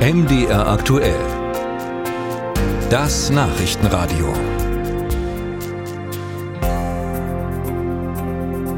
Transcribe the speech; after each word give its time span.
MDR 0.00 0.66
aktuell. 0.66 1.20
Das 2.88 3.28
Nachrichtenradio. 3.28 4.32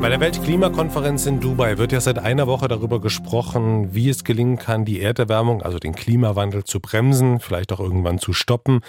Bei 0.01 0.09
der 0.09 0.19
Weltklimakonferenz 0.19 1.27
in 1.27 1.39
Dubai 1.39 1.79
wird 1.79 1.93
ja 1.93 2.01
seit 2.01 2.19
einer 2.19 2.49
Woche 2.49 2.67
darüber 2.67 3.01
gesprochen, 3.01 3.95
wie 3.95 4.09
es 4.09 4.25
gelingen 4.25 4.59
kann, 4.59 4.85
die 4.85 5.01
Erderwärmung, 5.01 5.63
also 5.63 5.79
den 5.79 5.95
Klimawandel 5.95 6.65
zu 6.65 6.81
bremsen, 6.81 7.39
vielleicht 7.39 7.73
auch 7.73 7.79
irgendwann 7.79 8.19
zu 8.19 8.33
stoppen. 8.33 8.81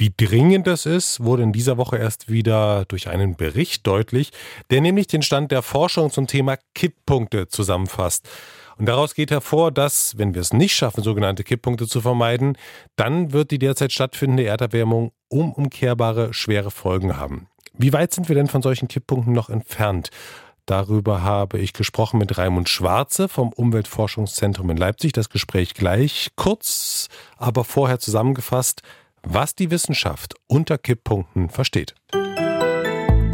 Wie 0.00 0.14
dringend 0.16 0.66
das 0.66 0.86
ist, 0.86 1.22
wurde 1.22 1.42
in 1.42 1.52
dieser 1.52 1.76
Woche 1.76 1.98
erst 1.98 2.30
wieder 2.30 2.86
durch 2.86 3.08
einen 3.08 3.36
Bericht 3.36 3.86
deutlich, 3.86 4.30
der 4.70 4.80
nämlich 4.80 5.08
den 5.08 5.20
Stand 5.20 5.52
der 5.52 5.60
Forschung 5.60 6.10
zum 6.10 6.26
Thema 6.26 6.56
Kipppunkte 6.74 7.48
zusammenfasst. 7.48 8.26
Und 8.78 8.86
daraus 8.86 9.14
geht 9.14 9.30
hervor, 9.30 9.70
dass, 9.70 10.16
wenn 10.16 10.32
wir 10.32 10.40
es 10.40 10.54
nicht 10.54 10.74
schaffen, 10.74 11.02
sogenannte 11.02 11.44
Kipppunkte 11.44 11.86
zu 11.86 12.00
vermeiden, 12.00 12.56
dann 12.96 13.34
wird 13.34 13.50
die 13.50 13.58
derzeit 13.58 13.92
stattfindende 13.92 14.46
Erderwärmung 14.46 15.12
unumkehrbare 15.28 16.32
schwere 16.32 16.70
Folgen 16.70 17.18
haben. 17.18 17.48
Wie 17.74 17.92
weit 17.92 18.14
sind 18.14 18.30
wir 18.30 18.36
denn 18.36 18.48
von 18.48 18.62
solchen 18.62 18.88
Kipppunkten 18.88 19.34
noch 19.34 19.50
entfernt? 19.50 20.08
Darüber 20.64 21.20
habe 21.20 21.58
ich 21.58 21.74
gesprochen 21.74 22.16
mit 22.16 22.38
Raimund 22.38 22.70
Schwarze 22.70 23.28
vom 23.28 23.52
Umweltforschungszentrum 23.52 24.70
in 24.70 24.78
Leipzig. 24.78 25.12
Das 25.12 25.28
Gespräch 25.28 25.74
gleich 25.74 26.30
kurz, 26.36 27.08
aber 27.36 27.64
vorher 27.64 27.98
zusammengefasst, 27.98 28.80
was 29.22 29.54
die 29.54 29.70
Wissenschaft 29.70 30.34
unter 30.46 30.78
Kipppunkten 30.78 31.50
versteht. 31.50 31.94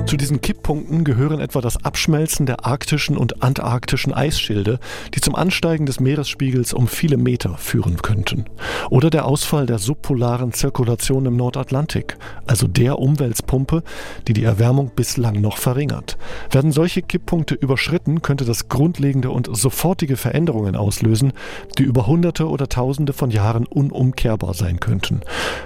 Zu 0.07 0.17
diesen 0.17 0.41
Kipppunkten 0.41 0.56
gehören 0.67 1.39
etwa 1.39 1.61
das 1.61 1.85
Abschmelzen 1.85 2.45
der 2.45 2.67
arktischen 2.67 3.17
und 3.17 3.41
antarktischen 3.43 4.13
Eisschilde, 4.13 4.81
die 5.15 5.21
zum 5.21 5.37
Ansteigen 5.37 5.87
des 5.87 6.01
Meeresspiegels 6.01 6.73
um 6.73 6.89
viele 6.89 7.17
Meter 7.17 7.57
führen 7.57 8.03
könnten. 8.03 8.47
Oder 8.91 9.11
der 9.11 9.27
Ausfall 9.27 9.67
der 9.67 9.79
subpolaren 9.79 10.53
Zirkulation 10.53 11.27
im 11.27 11.37
Nordatlantik, 11.37 12.17
also 12.47 12.67
der 12.67 12.99
Umweltpumpe, 12.99 13.85
die 14.27 14.33
die 14.33 14.43
Erwärmung 14.43 14.91
bislang 14.97 15.41
noch 15.41 15.59
verringert. 15.59 16.19
Werden 16.51 16.73
solche 16.73 17.03
Kipppunkte 17.03 17.55
überschritten, 17.55 18.23
könnte 18.23 18.45
das 18.45 18.69
grundlegende 18.69 19.31
und 19.31 19.49
sofortige 19.57 20.17
Veränderungen 20.17 20.75
auslösen, 20.75 21.33
die 21.79 21.85
über 21.85 22.09
Hunderte 22.09 22.49
oder 22.49 22.69
Tausende 22.69 23.13
von 23.13 23.31
Jahren 23.31 23.67
unumkehrbar 23.67 24.53
sein 24.55 24.81
könnten. 24.81 25.21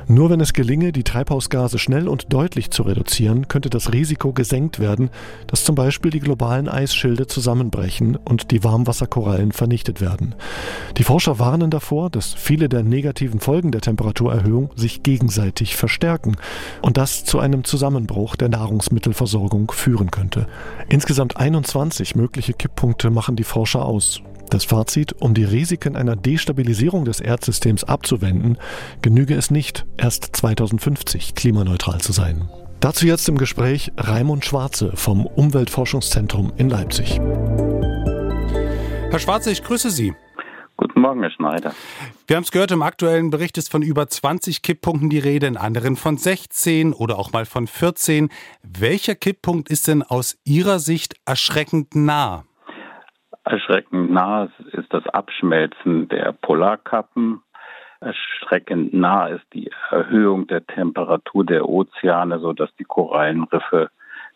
Nur 0.08 0.28
wenn 0.28 0.40
es 0.40 0.52
gelinge, 0.52 0.92
die 0.92 1.04
Treibhausgase 1.04 1.78
schnell 1.78 2.06
und 2.06 2.32
deutlich 2.34 2.70
zu 2.70 2.82
reduzieren, 2.82 3.48
könnte 3.48 3.70
das 3.70 3.94
Risiko 3.94 4.34
gesenkt 4.34 4.78
werden, 4.78 4.89
dass 5.46 5.64
zum 5.64 5.74
Beispiel 5.74 6.10
die 6.10 6.20
globalen 6.20 6.68
Eisschilde 6.68 7.26
zusammenbrechen 7.26 8.16
und 8.16 8.50
die 8.50 8.64
Warmwasserkorallen 8.64 9.52
vernichtet 9.52 10.00
werden. 10.00 10.34
Die 10.96 11.04
Forscher 11.04 11.38
warnen 11.38 11.70
davor, 11.70 12.10
dass 12.10 12.34
viele 12.34 12.68
der 12.68 12.82
negativen 12.82 13.40
Folgen 13.40 13.72
der 13.72 13.80
Temperaturerhöhung 13.80 14.70
sich 14.76 15.02
gegenseitig 15.02 15.76
verstärken 15.76 16.36
und 16.82 16.96
das 16.96 17.24
zu 17.24 17.38
einem 17.38 17.64
Zusammenbruch 17.64 18.36
der 18.36 18.48
Nahrungsmittelversorgung 18.48 19.70
führen 19.70 20.10
könnte. 20.10 20.46
Insgesamt 20.88 21.36
21 21.36 22.16
mögliche 22.16 22.52
Kipppunkte 22.52 23.10
machen 23.10 23.36
die 23.36 23.44
Forscher 23.44 23.84
aus. 23.84 24.22
Das 24.50 24.64
Fazit, 24.64 25.14
um 25.20 25.32
die 25.32 25.44
Risiken 25.44 25.94
einer 25.94 26.16
Destabilisierung 26.16 27.04
des 27.04 27.20
Erdsystems 27.20 27.84
abzuwenden, 27.84 28.58
genüge 29.00 29.36
es 29.36 29.52
nicht, 29.52 29.86
erst 29.96 30.34
2050 30.34 31.36
klimaneutral 31.36 32.00
zu 32.00 32.12
sein. 32.12 32.48
Dazu 32.80 33.06
jetzt 33.06 33.28
im 33.28 33.36
Gespräch 33.36 33.92
Raimund 33.98 34.42
Schwarze 34.42 34.96
vom 34.96 35.26
Umweltforschungszentrum 35.26 36.50
in 36.56 36.70
Leipzig. 36.70 37.20
Herr 39.10 39.18
Schwarze, 39.18 39.50
ich 39.50 39.62
grüße 39.62 39.90
Sie. 39.90 40.14
Guten 40.78 41.02
Morgen, 41.02 41.20
Herr 41.20 41.30
Schneider. 41.30 41.72
Wir 42.26 42.36
haben 42.36 42.44
es 42.44 42.50
gehört, 42.50 42.70
im 42.70 42.80
aktuellen 42.80 43.28
Bericht 43.28 43.58
ist 43.58 43.70
von 43.70 43.82
über 43.82 44.08
20 44.08 44.62
Kipppunkten 44.62 45.10
die 45.10 45.18
Rede, 45.18 45.46
in 45.46 45.58
anderen 45.58 45.96
von 45.96 46.16
16 46.16 46.94
oder 46.94 47.18
auch 47.18 47.32
mal 47.32 47.44
von 47.44 47.66
14. 47.66 48.30
Welcher 48.62 49.14
Kipppunkt 49.14 49.68
ist 49.68 49.86
denn 49.86 50.02
aus 50.02 50.40
Ihrer 50.46 50.78
Sicht 50.78 51.16
erschreckend 51.26 51.94
nah? 51.94 52.44
Erschreckend 53.44 54.10
nah 54.10 54.48
ist 54.72 54.90
das 54.90 55.06
Abschmelzen 55.08 56.08
der 56.08 56.32
Polarkappen 56.32 57.42
erschreckend 58.00 58.92
nah 58.92 59.26
ist 59.26 59.44
die 59.52 59.70
Erhöhung 59.90 60.46
der 60.46 60.66
Temperatur 60.66 61.44
der 61.44 61.68
Ozeane, 61.68 62.40
sodass 62.40 62.74
die 62.76 62.84
Korallenriffe 62.84 63.90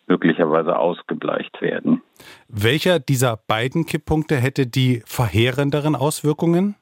möglicherweise 0.07 0.77
ausgebleicht 0.77 1.61
werden. 1.61 2.01
Welcher 2.47 2.99
dieser 2.99 3.37
beiden 3.47 3.85
Kipppunkte 3.85 4.35
hätte 4.35 4.67
die 4.67 5.01
verheerenderen 5.05 5.95
Auswirkungen? 5.95 6.75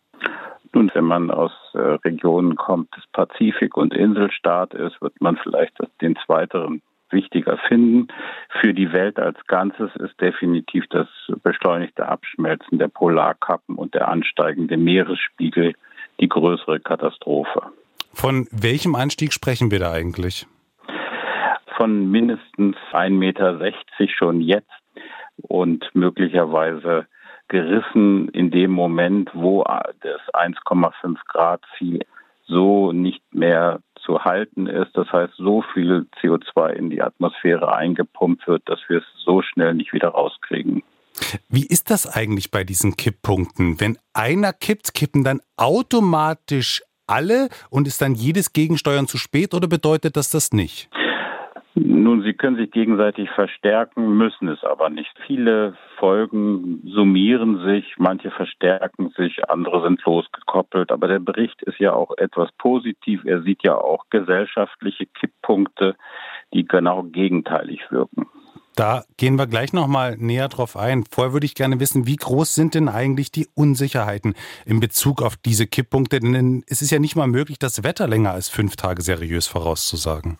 Nun, 0.73 0.91
wenn 0.93 1.05
man 1.05 1.31
aus 1.31 1.51
äh, 1.73 1.77
Regionen 1.77 2.55
kommt 2.55 2.95
des 2.97 3.03
Pazifik 3.13 3.77
und 3.77 3.93
Inselstaat 3.93 4.73
ist, 4.73 4.99
wird 5.01 5.22
man 5.22 5.38
vielleicht 5.38 5.77
den 6.01 6.17
zweiteren 6.25 6.81
wichtiger 7.11 7.59
finden. 7.67 8.07
Für 8.59 8.73
die 8.73 8.91
Welt 8.91 9.19
als 9.19 9.38
Ganzes 9.45 9.95
ist 9.97 10.19
definitiv 10.19 10.85
das 10.89 11.07
beschleunigte 11.43 12.07
Abschmelzen 12.07 12.79
der 12.79 12.88
Polarkappen 12.88 13.75
und 13.75 13.93
der 13.93 14.07
ansteigende 14.07 14.77
Meeresspiegel 14.77 15.75
die 16.19 16.29
größere 16.29 16.79
Katastrophe. 16.79 17.62
Von 18.13 18.47
welchem 18.51 18.96
Anstieg 18.96 19.34
sprechen 19.34 19.72
wir 19.72 19.79
da 19.79 19.91
eigentlich? 19.91 20.46
Von 21.78 22.12
mindestens 22.12 22.78
1,60 22.91 23.09
Meter 23.09 23.74
schon 24.16 24.41
jetzt 24.41 24.69
und 25.41 25.90
möglicherweise 25.94 27.07
gerissen 27.47 28.29
in 28.29 28.52
dem 28.52 28.72
Moment, 28.72 29.31
wo 29.34 29.63
das 29.63 30.22
1,5 30.34 31.18
Grad 31.28 31.62
Ziel 31.78 32.02
so 32.46 32.91
nicht 32.91 33.23
mehr 33.34 33.79
zu 33.96 34.23
halten 34.23 34.68
ist. 34.68 34.96
Das 34.96 35.12
heißt, 35.12 35.34
so 35.38 35.63
viel 35.73 36.06
CO2 36.22 36.72
in 36.73 36.90
die 36.90 37.02
Atmosphäre 37.02 37.73
eingepumpt 37.75 38.47
wird, 38.47 38.68
dass 38.68 38.79
wir 38.88 39.00
es 39.00 39.06
so 39.23 39.41
schnell 39.41 39.73
nicht 39.73 39.94
wieder 39.94 40.09
rauskriegen. 40.09 40.84
Wie 41.50 41.66
ist 41.66 41.90
das 41.90 42.07
eigentlich 42.07 42.51
bei 42.51 42.63
diesen 42.63 42.96
Kipppunkten? 42.96 43.79
Wenn 43.79 43.97
einer 44.13 44.53
kippt, 44.53 44.94
kippen 44.94 45.24
dann 45.24 45.41
automatisch 45.57 46.81
alle 47.07 47.50
und 47.69 47.88
ist 47.88 48.01
dann 48.01 48.16
jedes 48.16 48.53
Gegensteuern 48.53 49.07
zu 49.07 49.18
spät 49.18 49.53
oder 49.53 49.68
bedeutet 49.68 50.16
das 50.16 50.29
das 50.29 50.52
nicht? 50.52 50.90
Nun, 51.75 52.22
sie 52.22 52.34
können 52.34 52.56
sich 52.56 52.69
gegenseitig 52.69 53.29
verstärken, 53.31 54.16
müssen 54.16 54.47
es 54.47 54.63
aber 54.63 54.91
nicht. 54.91 55.12
Viele 55.25 55.75
Folgen 55.97 56.84
summieren 56.85 57.66
sich, 57.66 57.96
manche 57.97 58.29
verstärken 58.29 59.09
sich, 59.18 59.50
andere 59.50 59.81
sind 59.81 60.03
losgekoppelt. 60.06 60.91
Aber 60.91 61.07
der 61.07 61.19
Bericht 61.19 61.63
ist 61.63 61.79
ja 61.79 61.94
auch 61.94 62.16
etwas 62.18 62.52
positiv. 62.59 63.25
Er 63.25 63.41
sieht 63.41 63.63
ja 63.63 63.75
auch 63.75 64.06
gesellschaftliche 64.12 65.07
Kipppunkte, 65.07 65.96
die 66.53 66.68
genau 66.68 67.03
gegenteilig 67.03 67.81
wirken. 67.90 68.28
Da 68.75 69.03
gehen 69.17 69.38
wir 69.38 69.45
gleich 69.45 69.72
nochmal 69.72 70.17
näher 70.17 70.47
drauf 70.47 70.75
ein. 70.75 71.03
Vorher 71.09 71.34
würde 71.34 71.45
ich 71.45 71.53
gerne 71.53 71.79
wissen, 71.79 72.07
wie 72.07 72.16
groß 72.16 72.56
sind 72.56 72.73
denn 72.73 72.89
eigentlich 72.89 73.31
die 73.31 73.47
Unsicherheiten 73.56 74.34
in 74.66 74.79
Bezug 74.79 75.22
auf 75.22 75.35
diese 75.35 75.67
Kipppunkte? 75.67 76.19
Denn 76.19 76.63
es 76.67 76.81
ist 76.81 76.89
ja 76.89 76.97
nicht 76.97 77.16
mal 77.16 77.28
möglich, 77.28 77.59
das 77.59 77.84
Wetter 77.84 78.07
länger 78.07 78.31
als 78.31 78.50
fünf 78.50 78.75
Tage 78.75 79.03
seriös 79.03 79.45
vorauszusagen. 79.47 80.39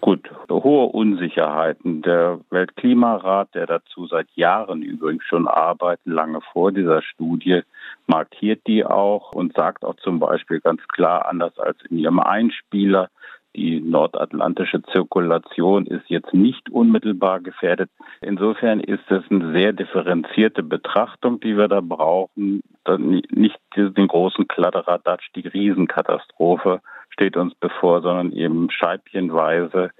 Gut, 0.00 0.30
hohe 0.50 0.86
Unsicherheiten. 0.86 2.02
Der 2.02 2.40
Weltklimarat, 2.50 3.54
der 3.54 3.66
dazu 3.66 4.06
seit 4.06 4.28
Jahren 4.34 4.82
übrigens 4.82 5.24
schon 5.24 5.48
arbeitet, 5.48 6.06
lange 6.06 6.40
vor 6.52 6.72
dieser 6.72 7.02
Studie, 7.02 7.62
markiert 8.06 8.66
die 8.66 8.84
auch 8.84 9.32
und 9.32 9.54
sagt 9.54 9.84
auch 9.84 9.96
zum 9.96 10.18
Beispiel 10.18 10.60
ganz 10.60 10.86
klar, 10.88 11.26
anders 11.26 11.58
als 11.58 11.78
in 11.88 11.98
ihrem 11.98 12.20
Einspieler, 12.20 13.08
die 13.56 13.80
nordatlantische 13.80 14.82
Zirkulation 14.92 15.86
ist 15.86 16.08
jetzt 16.08 16.32
nicht 16.32 16.70
unmittelbar 16.70 17.40
gefährdet. 17.40 17.90
Insofern 18.20 18.80
ist 18.80 19.10
es 19.10 19.24
eine 19.30 19.52
sehr 19.52 19.72
differenzierte 19.72 20.62
Betrachtung, 20.62 21.40
die 21.40 21.56
wir 21.56 21.68
da 21.68 21.80
brauchen. 21.80 22.62
Nicht 22.98 23.58
den 23.76 24.06
großen 24.08 24.46
Kladderadatsch, 24.48 25.28
die 25.34 25.46
Riesenkatastrophe 25.46 26.80
steht 27.10 27.36
uns 27.36 27.54
bevor, 27.56 28.02
sondern 28.02 28.32
eben 28.32 28.70
scheibchenweise 28.70 29.90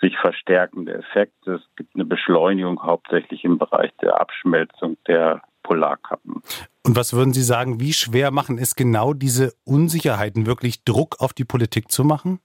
sich 0.00 0.16
verstärkende 0.16 0.94
Effekte. 0.94 1.54
Es 1.54 1.62
gibt 1.76 1.94
eine 1.94 2.04
Beschleunigung 2.04 2.82
hauptsächlich 2.82 3.44
im 3.44 3.58
Bereich 3.58 3.90
der 4.00 4.20
Abschmelzung 4.20 4.96
der 5.08 5.42
Polarkappen. 5.62 6.42
Und 6.86 6.96
was 6.96 7.12
würden 7.12 7.32
Sie 7.32 7.42
sagen, 7.42 7.80
wie 7.80 7.92
schwer 7.92 8.30
machen 8.30 8.56
es 8.56 8.76
genau 8.76 9.12
diese 9.12 9.52
Unsicherheiten, 9.64 10.46
wirklich 10.46 10.84
Druck 10.84 11.16
auf 11.18 11.32
die 11.32 11.44
Politik 11.44 11.90
zu 11.90 12.04
machen? 12.04 12.40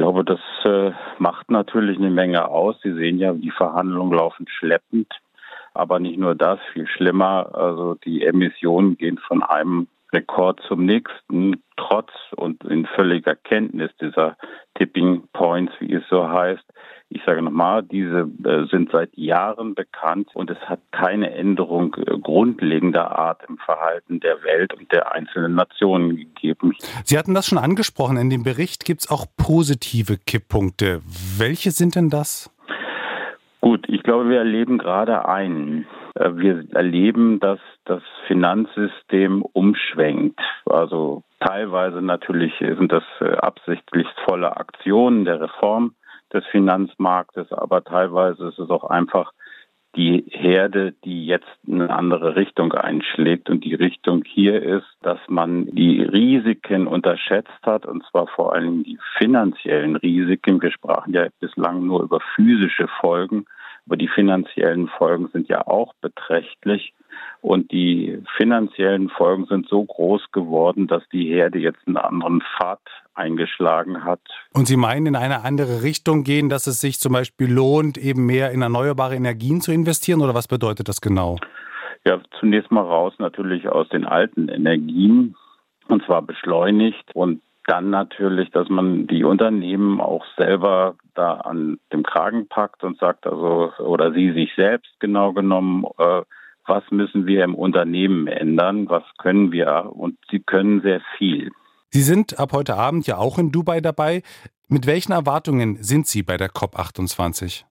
Ich 0.00 0.02
glaube, 0.02 0.24
das 0.24 0.40
äh, 0.64 0.92
macht 1.18 1.50
natürlich 1.50 1.98
eine 1.98 2.08
Menge 2.08 2.48
aus. 2.48 2.74
Sie 2.82 2.94
sehen 2.94 3.18
ja, 3.18 3.34
die 3.34 3.50
Verhandlungen 3.50 4.16
laufen 4.16 4.46
schleppend. 4.48 5.12
Aber 5.74 6.00
nicht 6.00 6.18
nur 6.18 6.34
das, 6.34 6.58
viel 6.72 6.86
schlimmer. 6.86 7.54
Also 7.54 7.96
die 7.96 8.24
Emissionen 8.24 8.96
gehen 8.96 9.18
von 9.18 9.42
einem 9.42 9.88
Rekord 10.10 10.58
zum 10.66 10.86
nächsten, 10.86 11.62
trotz 11.76 12.10
und 12.34 12.64
in 12.64 12.86
völliger 12.86 13.36
Kenntnis 13.36 13.90
dieser 14.00 14.38
Tipping 14.74 15.24
Points, 15.34 15.74
wie 15.80 15.92
es 15.92 16.08
so 16.08 16.26
heißt. 16.26 16.64
Ich 17.12 17.22
sage 17.26 17.42
nochmal, 17.42 17.82
diese 17.82 18.30
äh, 18.44 18.66
sind 18.70 18.92
seit 18.92 19.10
Jahren 19.18 19.74
bekannt 19.74 20.28
und 20.34 20.48
es 20.48 20.58
hat 20.60 20.78
keine 20.92 21.34
Änderung 21.34 21.96
äh, 21.96 22.16
grundlegender 22.16 23.18
Art 23.18 23.40
im 23.48 23.58
Verhalten 23.58 24.20
der 24.20 24.44
Welt 24.44 24.72
und 24.74 24.92
der 24.92 25.12
einzelnen 25.12 25.56
Nationen 25.56 26.14
gegeben. 26.14 26.72
Sie 27.02 27.18
hatten 27.18 27.34
das 27.34 27.46
schon 27.46 27.58
angesprochen. 27.58 28.16
In 28.16 28.30
dem 28.30 28.44
Bericht 28.44 28.84
gibt 28.84 29.00
es 29.00 29.10
auch 29.10 29.26
positive 29.36 30.18
Kipppunkte. 30.24 31.00
Welche 31.36 31.72
sind 31.72 31.96
denn 31.96 32.10
das? 32.10 32.48
Gut, 33.60 33.88
ich 33.88 34.04
glaube, 34.04 34.28
wir 34.28 34.38
erleben 34.38 34.78
gerade 34.78 35.28
einen. 35.28 35.86
Äh, 36.14 36.36
wir 36.36 36.64
erleben, 36.74 37.40
dass 37.40 37.58
das 37.86 38.02
Finanzsystem 38.28 39.42
umschwenkt. 39.42 40.38
Also 40.64 41.24
teilweise 41.40 42.02
natürlich 42.02 42.52
sind 42.60 42.92
das 42.92 43.02
absichtlich 43.38 44.06
volle 44.28 44.56
Aktionen 44.56 45.24
der 45.24 45.40
Reform 45.40 45.94
des 46.32 46.44
Finanzmarktes, 46.46 47.52
aber 47.52 47.84
teilweise 47.84 48.48
ist 48.48 48.58
es 48.58 48.70
auch 48.70 48.84
einfach 48.84 49.32
die 49.96 50.24
Herde, 50.28 50.94
die 51.04 51.26
jetzt 51.26 51.48
eine 51.66 51.90
andere 51.90 52.36
Richtung 52.36 52.72
einschlägt. 52.72 53.50
Und 53.50 53.64
die 53.64 53.74
Richtung 53.74 54.22
hier 54.24 54.62
ist, 54.62 54.86
dass 55.02 55.18
man 55.28 55.66
die 55.66 56.02
Risiken 56.02 56.86
unterschätzt 56.86 57.62
hat, 57.62 57.86
und 57.86 58.04
zwar 58.06 58.28
vor 58.28 58.54
allem 58.54 58.84
die 58.84 58.98
finanziellen 59.18 59.96
Risiken. 59.96 60.62
Wir 60.62 60.70
sprachen 60.70 61.12
ja 61.12 61.26
bislang 61.40 61.86
nur 61.86 62.02
über 62.02 62.20
physische 62.36 62.86
Folgen, 63.00 63.46
aber 63.86 63.96
die 63.96 64.08
finanziellen 64.08 64.86
Folgen 64.86 65.28
sind 65.32 65.48
ja 65.48 65.66
auch 65.66 65.92
beträchtlich. 66.00 66.94
Und 67.42 67.72
die 67.72 68.22
finanziellen 68.36 69.08
Folgen 69.08 69.46
sind 69.46 69.68
so 69.68 69.82
groß 69.84 70.30
geworden, 70.32 70.86
dass 70.86 71.02
die 71.10 71.26
Herde 71.26 71.58
jetzt 71.58 71.80
einen 71.86 71.96
anderen 71.96 72.42
Pfad 72.42 72.80
eingeschlagen 73.14 74.04
hat. 74.04 74.20
Und 74.52 74.66
Sie 74.66 74.76
meinen 74.76 75.06
in 75.06 75.16
eine 75.16 75.42
andere 75.42 75.82
Richtung 75.82 76.22
gehen, 76.22 76.48
dass 76.48 76.66
es 76.66 76.80
sich 76.80 77.00
zum 77.00 77.12
Beispiel 77.12 77.50
lohnt, 77.50 77.96
eben 77.96 78.26
mehr 78.26 78.50
in 78.50 78.60
erneuerbare 78.60 79.14
Energien 79.14 79.60
zu 79.60 79.72
investieren? 79.72 80.20
Oder 80.20 80.34
was 80.34 80.48
bedeutet 80.48 80.88
das 80.88 81.00
genau? 81.00 81.36
Ja, 82.04 82.20
zunächst 82.38 82.70
mal 82.70 82.84
raus 82.84 83.14
natürlich 83.18 83.68
aus 83.68 83.88
den 83.88 84.04
alten 84.04 84.48
Energien 84.48 85.34
und 85.88 86.04
zwar 86.04 86.22
beschleunigt 86.22 87.14
und 87.14 87.42
dann 87.66 87.90
natürlich, 87.90 88.50
dass 88.50 88.68
man 88.68 89.06
die 89.06 89.22
Unternehmen 89.22 90.00
auch 90.00 90.24
selber 90.36 90.96
da 91.14 91.34
an 91.34 91.78
dem 91.92 92.02
Kragen 92.02 92.48
packt 92.48 92.82
und 92.82 92.98
sagt, 92.98 93.26
also, 93.26 93.72
oder 93.78 94.12
sie 94.12 94.32
sich 94.32 94.52
selbst 94.56 94.98
genau 94.98 95.32
genommen, 95.32 95.84
äh, 95.98 96.22
was 96.70 96.84
müssen 96.90 97.26
wir 97.26 97.42
im 97.44 97.54
Unternehmen 97.54 98.28
ändern, 98.28 98.88
was 98.88 99.02
können 99.18 99.50
wir 99.52 99.90
und 99.92 100.16
sie 100.30 100.38
können 100.38 100.80
sehr 100.80 101.02
viel. 101.18 101.50
Sie 101.90 102.02
sind 102.02 102.38
ab 102.38 102.52
heute 102.52 102.76
Abend 102.76 103.08
ja 103.08 103.18
auch 103.18 103.38
in 103.38 103.50
Dubai 103.50 103.80
dabei. 103.80 104.22
Mit 104.68 104.86
welchen 104.86 105.10
Erwartungen 105.10 105.82
sind 105.82 106.06
Sie 106.06 106.22
bei 106.22 106.36
der 106.36 106.50
COP28? 106.50 107.64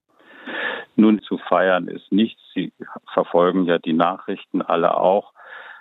Nun, 0.98 1.22
zu 1.22 1.38
feiern 1.38 1.88
ist 1.88 2.12
nichts. 2.12 2.42
Sie 2.54 2.74
verfolgen 3.14 3.64
ja 3.64 3.78
die 3.78 3.94
Nachrichten 3.94 4.62
alle 4.62 4.98
auch, 4.98 5.32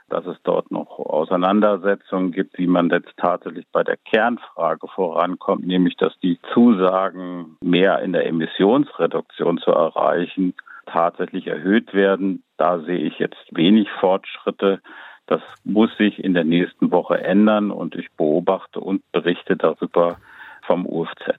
dass 0.09 0.25
es 0.26 0.37
dort 0.44 0.70
noch 0.70 1.00
Auseinandersetzungen 1.00 2.31
gibt, 2.31 2.56
wie 2.56 2.69
man 2.69 2.88
jetzt 2.88 3.17
tatsächlich 3.17 3.67
bei 3.73 3.82
der 3.82 3.97
Kernfrage 3.97 4.87
vorankommt, 4.87 5.67
nämlich 5.67 5.97
dass 5.97 6.17
die 6.20 6.38
Zusagen, 6.55 7.56
mehr 7.61 8.00
in 8.03 8.12
der 8.12 8.26
Emissionsreduktion 8.26 9.59
zu 9.59 9.73
erreichen, 9.73 10.55
tatsächlich 10.90 11.46
erhöht 11.46 11.94
werden. 11.94 12.43
Da 12.56 12.81
sehe 12.81 12.99
ich 12.99 13.19
jetzt 13.19 13.44
wenig 13.50 13.88
Fortschritte. 14.00 14.81
Das 15.26 15.43
muss 15.64 15.94
sich 15.96 16.23
in 16.23 16.35
der 16.35 16.44
nächsten 16.44 16.90
Woche 16.90 17.19
ändern 17.20 17.70
und 17.70 17.94
ich 17.94 18.11
beobachte 18.17 18.81
und 18.81 19.02
berichte 19.12 19.56
darüber 19.56 20.17
vom 20.62 20.87
UFZ. 20.87 21.38